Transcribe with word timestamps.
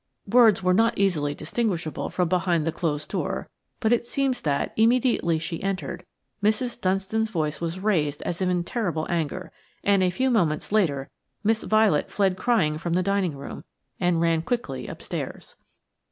Words 0.27 0.63
were 0.63 0.73
not 0.73 0.97
easily 0.97 1.35
distinguishable 1.35 2.09
from 2.09 2.27
behind 2.27 2.65
the 2.65 2.71
closed 2.71 3.11
door, 3.11 3.51
but 3.79 3.93
it 3.93 4.07
seems 4.07 4.41
that, 4.41 4.73
immediately 4.75 5.37
she 5.37 5.61
entered, 5.61 6.07
Mrs. 6.41 6.81
Dunstan's 6.81 7.29
voice 7.29 7.61
was 7.61 7.79
raised 7.79 8.23
as 8.23 8.41
if 8.41 8.49
in 8.49 8.63
terrible 8.63 9.05
anger, 9.11 9.51
and 9.83 10.01
a 10.01 10.09
few 10.09 10.31
moments 10.31 10.71
later 10.71 11.11
Miss 11.43 11.61
Violet 11.61 12.09
fled 12.11 12.35
crying 12.35 12.79
from 12.79 12.93
the 12.93 13.03
dining 13.03 13.37
room, 13.37 13.63
and 13.99 14.19
ran 14.19 14.41
quickly 14.41 14.87
upstairs. 14.87 15.53